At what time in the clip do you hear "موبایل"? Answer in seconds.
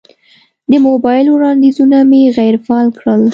0.87-1.25